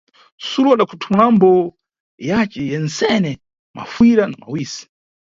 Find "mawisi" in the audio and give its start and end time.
4.41-4.83